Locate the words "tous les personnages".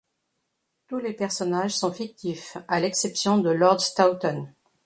0.87-1.77